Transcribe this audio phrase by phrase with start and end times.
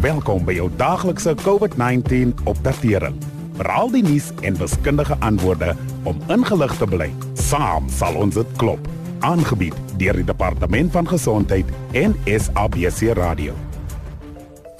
[0.00, 3.18] Welkom by jou daaglikse COVID-19 opdatering.
[3.58, 5.74] Veral die nuus en wiskundige antwoorde
[6.08, 7.10] om ingelig te bly.
[7.36, 8.88] Saam sal ons dit klop.
[9.20, 13.52] Aangebied deur die Departement van Gesondheid en SABC Radio.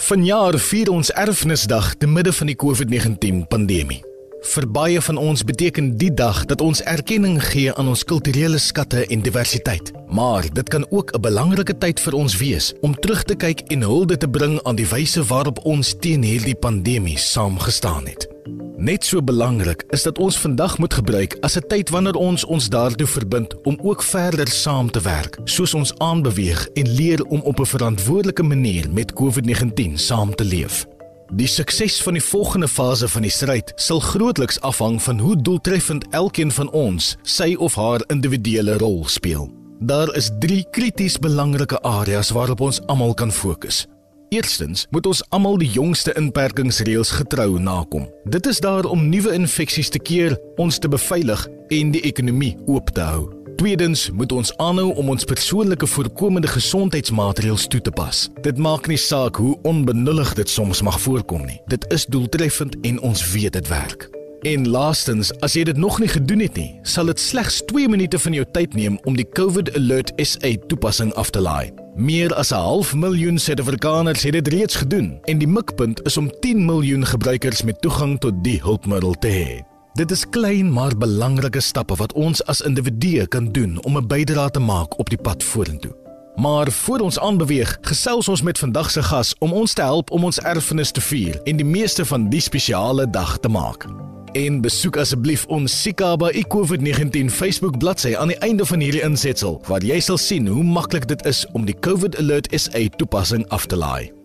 [0.09, 4.00] Vanjaar vier ons Erfenisdag te midde van die COVID-19 pandemie.
[4.41, 9.03] Vir baie van ons beteken die dag dat ons erkenning gee aan ons kulturele skatte
[9.13, 9.93] en diversiteit.
[10.09, 13.83] Maar dit kan ook 'n belangrike tyd vir ons wees om terug te kyk en
[13.83, 18.29] hulde te bring aan die wyse waarop ons teen hierdie pandemie saamgestaan het.
[18.77, 22.69] Net so belangrik is dat ons vandag moet gebruik as 'n tyd wanneer ons ons
[22.69, 27.61] daartoe verbind om ook verder saam te werk, soos ons aanbeweeg en leer om op
[27.61, 30.87] 'n verantwoordelike manier met COVID-19 saam te leef.
[31.30, 36.09] Die sukses van die volgende fase van die stryd sal grootliks afhang van hoe doeltreffend
[36.11, 39.47] elkeen van ons sy of haar individuele rol speel.
[39.79, 43.87] Daar is 3 krities belangrike areas waarop ons almal kan fokus.
[44.34, 48.09] Eerstens moet ons almal die jongste inperkingsreëls getrou nakom.
[48.25, 52.91] Dit is daar om nuwe infeksies te keer, ons te beveilig en die ekonomie oop
[52.91, 53.39] te hou.
[53.61, 58.22] Tweedens moet ons aanhou om ons persoonlike voorkomende gesondheidsmaatreëls toe te pas.
[58.41, 61.58] Dit maak nie saak hoe onbenullig dit soms mag voorkom nie.
[61.69, 64.08] Dit is doeltreffend en ons weet dit werk.
[64.48, 68.19] En laastens, as jy dit nog nie gedoen het nie, sal dit slegs 2 minute
[68.25, 71.69] van jou tyd neem om die COVID Alert SA toepassing af te laai.
[72.00, 76.33] Meer as 'n half miljoen Suid-Afrikaners het dit reeds gedoen en die mikpunt is om
[76.41, 79.70] 10 miljoen gebruikers met toegang tot die hulpmiddel te hê.
[80.01, 84.51] Dit is klein maar belangrike stappe wat ons as individue kan doen om 'n bydrae
[84.51, 85.92] te maak op die pad vorentoe.
[86.37, 90.25] Maar voor ons aanbeweeg, gesels ons met vandag se gas om ons te help om
[90.25, 93.87] ons erfenis te vier en die meeste van die spesiale dag te maak.
[94.33, 99.83] En besoek asseblief ons Sikaba COVID-19 Facebook bladsy aan die einde van hierdie insetsel waar
[99.83, 103.77] jy sal sien hoe maklik dit is om die COVID Alert SA toepassing af te
[103.77, 104.20] laai.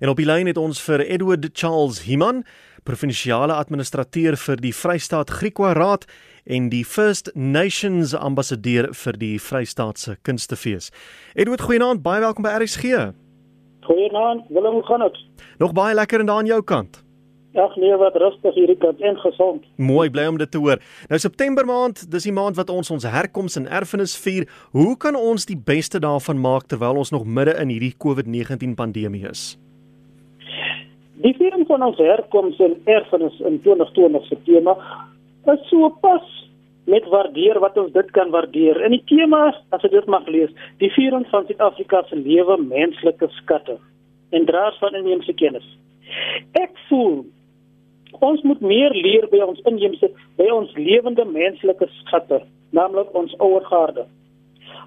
[0.00, 2.44] En op die lyn het ons vir Edward Charles Himan
[2.86, 6.06] provinsiale administrateur vir die Vrystaat Griekwa Raad
[6.46, 10.92] en die First Nations ambassadeur vir die Vrystaatse Kunstefees.
[11.34, 13.10] Edward, goeienaand, baie welkom by RSG.
[13.86, 15.18] Goeienaand, Willem, hoe gaan dit?
[15.58, 17.02] Nog baie lekker en daar aan jou kant.
[17.56, 19.64] Ag nee, wat rustig hierdie kant en gesond.
[19.80, 20.82] Mooi, bly om dit te hoor.
[21.08, 24.44] Nou September maand, dis die maand wat ons ons herkoms en erfenis vier.
[24.76, 29.24] Hoe kan ons die beste daarvan maak terwyl ons nog midde in hierdie COVID-19 pandemie
[29.30, 29.54] is?
[31.24, 34.74] Die viering van ons herkoms en erfenis in 2020 se tema
[35.52, 36.26] is so pas
[36.86, 38.82] met waardeer wat ons dit kan waardeer.
[38.84, 43.30] In die tema, as jy dit mag lees, die viering van Suid-Afrika se lewe menslike
[43.40, 43.78] skatte
[44.36, 45.66] en draers van inheemse kennis.
[46.60, 47.24] Ek voel
[48.26, 52.42] ons moet meer leer by ons inheemse by ons lewende menslike skatte,
[52.76, 54.06] naamlik ons ouer garde.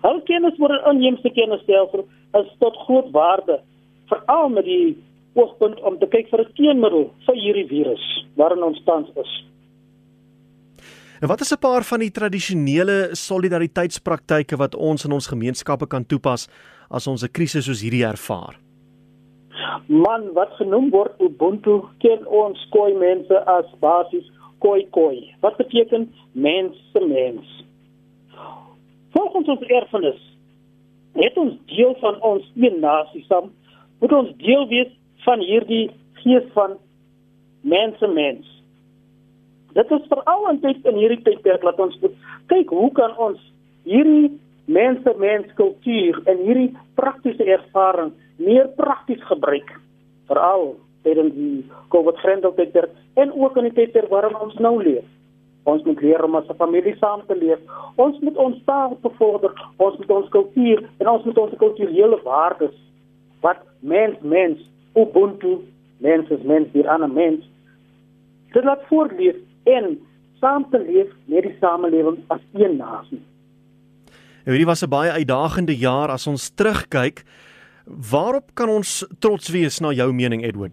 [0.08, 2.06] Al kennis in inheemse kennisstelsel
[2.38, 3.60] is tot groot waarde
[4.10, 4.98] veral met die
[5.34, 9.34] oogpunt om te kyk vir 'n teenmiddel vir hierdie virus waarin ons tans is.
[11.22, 16.06] En wat is 'n paar van die tradisionele solidariteitspraktyke wat ons in ons gemeenskappe kan
[16.06, 16.48] toepas
[16.90, 18.60] as ons 'n krisis soos hierdie ervaar?
[19.88, 25.36] Man, wat genoem word Ubuntu, ken ons koi mense as basies koi koi.
[25.42, 27.66] Wat beteken mens se mens?
[29.10, 30.22] Volgens ons erfenis
[31.14, 33.52] het ons deel van ons een nasie saam,
[34.00, 34.92] moet ons deel wees
[35.30, 35.90] van hierdie
[36.24, 36.78] gees van
[37.62, 38.48] mense mens.
[39.78, 41.98] Dit is veral in tyd in hierdie tydperk dat ons
[42.50, 43.42] kyk hoe kan ons
[43.86, 44.32] hierdie
[44.70, 49.70] mense mens kultuur en hierdie praktiese ervaring meer prakties gebruik
[50.30, 50.74] veral
[51.06, 51.62] tydens die
[51.94, 55.06] COVID-19 tydperk en ook in die tydperk waarin ons nou leef.
[55.70, 57.60] Ons moet leer om as 'n familie saam te leef.
[57.96, 62.76] Ons moet ons taal bevorder, ons moet ons kultuur en ons moet ons kulturele waardes
[63.42, 64.60] wat mens mens
[65.00, 65.60] Ubuntu,
[66.04, 67.46] mens is mens, die ander mens.
[68.54, 69.36] Dit laat voortleef
[69.70, 69.98] en
[70.40, 73.22] saam te leef met die samelewing as een nasie.
[74.46, 77.24] En hierdie was 'n baie uitdagende jaar as ons terugkyk.
[78.12, 80.72] Waarop kan ons trots wees na jou mening Edward?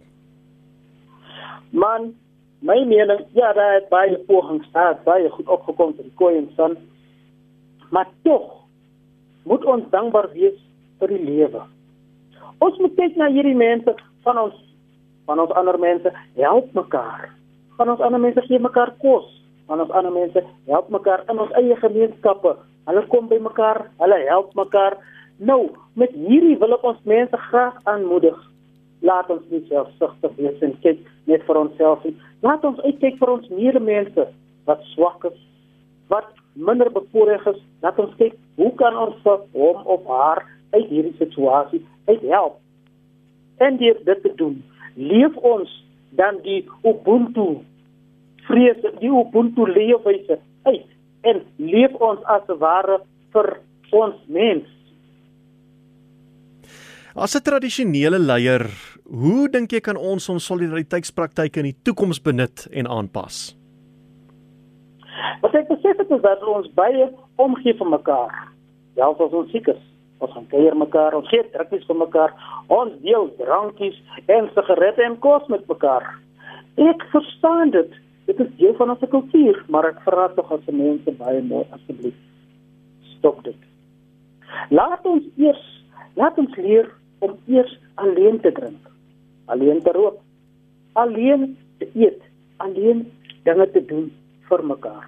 [1.71, 2.15] Man,
[2.61, 6.51] my mening, ja, daar het baie pogings gehad, baie goed opgekom vir die koei en
[6.57, 6.77] son.
[7.91, 8.65] Maar tog
[9.43, 10.59] moet ons dankbaar wees
[10.99, 11.63] vir die lewe.
[12.59, 13.95] Ons moet kyk na hierdie mense
[14.27, 14.63] van ons
[15.27, 17.31] van ons ander mense help mekaar.
[17.79, 19.27] Van ons ander mense gee mekaar kos.
[19.67, 22.53] Van ons ander mense help mekaar in ons eie gemeenskappe.
[22.87, 24.95] Hulle kom by mekaar, hulle help mekaar.
[25.43, 28.39] Nou, met hierdie wil ek ons mense graag aanmoedig.
[29.07, 32.15] Laat ons nie selfsugtig wees en kyk net vir onsself nie.
[32.47, 34.23] Laat ons uitkyk vir ons medemens
[34.67, 35.41] wat swak is,
[36.11, 37.59] wat minder bevoorreg is.
[37.83, 42.63] Laat ons kyk hoe kan ons vir hom of haar uit hierdie situasie uithelp.
[43.59, 44.63] En deur dit te doen,
[44.95, 45.71] leef ons
[46.17, 47.63] dan die Ubuntu
[48.47, 50.87] vrese, die Ubuntu leefwyse uit
[51.27, 53.01] en leef ons as ware
[53.35, 53.49] vir
[53.97, 54.67] ons mens.
[57.17, 58.69] As 'n tradisionele leier,
[59.09, 63.57] hoe dink jy kan ons ons solidariteitspraktyke in die toekoms benut en aanpas?
[65.41, 68.33] Wat ek besef het is dat ons baie omgee vir mekaar.
[68.97, 69.81] Ja, as ons siek is,
[70.19, 72.37] ons gaan kuier mekaar, ons gee drukkies vir mekaar,
[72.73, 76.07] ons deel drankies en sigarette en kos met mekaar.
[76.77, 77.99] Ek verstaan dit.
[78.27, 82.17] Dit is deel van ons kultuur, maar ek vra tog as mense baie mooi asseblief
[83.27, 83.59] stop dit.
[84.71, 85.65] Laat ons eers
[86.17, 86.87] laat ons leer
[87.25, 88.89] om eers alleen te drink,
[89.53, 90.21] alleen te rook,
[90.93, 92.23] alleen te eet,
[92.57, 93.03] alleen
[93.45, 94.07] dinge te doen
[94.49, 95.05] vir mekaar.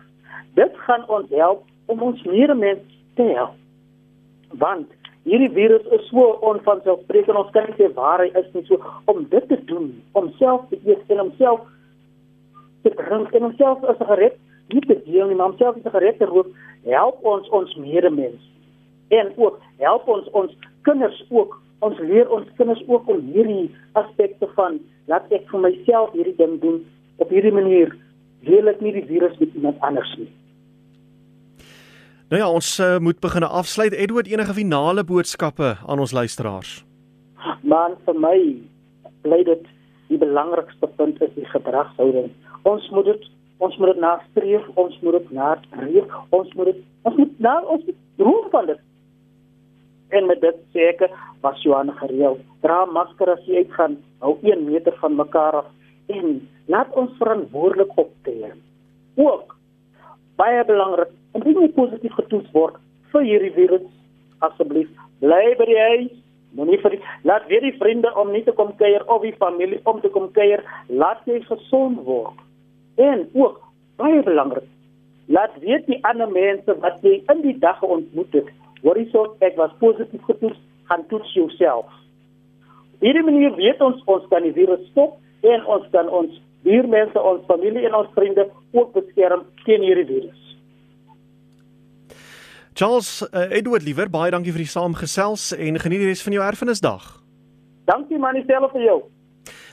[0.59, 2.85] Dit gaan ons help om ons medemens
[3.17, 3.57] te help.
[4.61, 4.93] Want
[5.25, 8.79] hierdie virus is so onvanselfsprekend ons kan nie sê waar hy is nie so
[9.11, 11.65] om dit te doen, om self te eet en homself
[12.83, 14.37] te drink en homself as 'n gered
[14.73, 16.49] nie te deel nie, maar homself as 'n gered te rook,
[16.85, 18.43] help ons ons medemens.
[19.09, 24.49] En ook help ons ons kinders ook ons leer ons kinders ook om hierdie aspekte
[24.57, 26.83] van laat ek vir myself hierdie ding doen
[27.23, 27.95] op hierdie manier
[28.47, 30.31] deel ek nie die virus met iemand anders nie.
[32.29, 33.93] Nou ja, ons uh, moet begin afsluit.
[33.93, 36.85] Edward, enige finale boodskappe aan ons luisteraars?
[37.65, 38.37] Man, vir my
[39.25, 39.63] bly dit
[40.11, 42.29] die belangrikste punt is die gedragshouding.
[42.69, 43.25] Ons moet dit
[43.65, 47.89] ons moet dit nastreef, ons moet dit nastreef, ons moet dit ons moet na ons
[48.21, 48.85] droom van dit.
[50.21, 51.09] En met dit ek
[51.41, 52.37] was Johan gereël.
[52.61, 55.73] Dra masker as jy uitgaan, hou 1 meter van mekaar af
[56.13, 56.37] en
[56.69, 58.53] laat ons verantwoordelik optree.
[59.17, 59.57] Ook
[60.37, 62.79] baie belangrik, om nie positief getoets word
[63.13, 63.87] vir hierdie virus
[64.45, 64.89] asseblief
[65.23, 66.17] bly by die huis.
[66.57, 69.81] Moenie vir die, laat weer die vriende om nie te kom kuier of die familie
[69.91, 72.39] om te kom kuier, laat jy gesond word.
[72.97, 73.61] En ook
[74.01, 74.65] baie belangrik,
[75.29, 78.49] laat weet die ander mense wat jy in die dag ontmoet het,
[78.81, 80.59] hoor jy so ek was positief getoets,
[80.89, 81.93] gaan toets jouself.
[83.05, 87.45] Hierdie manier weet ons ons kan die virus stop en ons kan ons buurmense, ons
[87.47, 90.48] familie en ons vriende ook beskerm teen hierdie virus.
[92.79, 96.45] Charles uh, Edward liewer baie dankie vir die saamgesels en geniet die res van jou
[96.47, 97.09] erfenisdag.
[97.91, 98.95] Dankie man, dieselfde vir jou.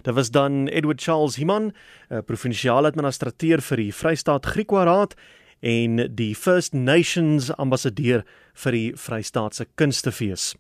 [0.08, 1.68] Dit was dan Edward Charles Himan,
[2.10, 5.14] 'n provinsiale administrateur vir die Vrystaat Griekwa Raad
[5.62, 8.26] en die First Nations ambassadeur
[8.56, 10.56] vir die Vrystaatse Kunstefees.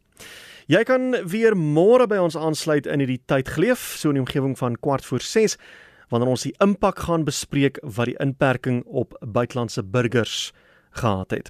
[0.70, 4.56] Jy kan weer môre by ons aansluit in hierdie tyd geleef, so in die omgewing
[4.56, 5.58] van kwart voor 6,
[6.14, 10.54] wanneer ons die impak gaan bespreek wat die inperking op buitelandse burgers
[10.94, 11.50] gehad het.